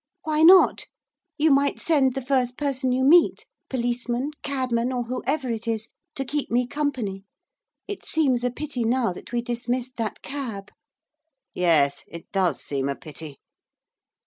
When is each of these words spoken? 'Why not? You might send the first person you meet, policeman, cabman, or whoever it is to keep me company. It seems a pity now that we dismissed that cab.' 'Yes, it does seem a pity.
'Why 0.23 0.41
not? 0.41 0.87
You 1.37 1.51
might 1.51 1.79
send 1.79 2.15
the 2.15 2.23
first 2.23 2.57
person 2.57 2.91
you 2.91 3.03
meet, 3.03 3.45
policeman, 3.69 4.31
cabman, 4.41 4.91
or 4.91 5.03
whoever 5.03 5.51
it 5.51 5.67
is 5.67 5.89
to 6.15 6.25
keep 6.25 6.49
me 6.49 6.65
company. 6.65 7.23
It 7.87 8.03
seems 8.03 8.43
a 8.43 8.49
pity 8.49 8.83
now 8.83 9.13
that 9.13 9.31
we 9.31 9.43
dismissed 9.43 9.97
that 9.97 10.23
cab.' 10.23 10.71
'Yes, 11.53 12.03
it 12.07 12.31
does 12.31 12.59
seem 12.63 12.89
a 12.89 12.95
pity. 12.95 13.37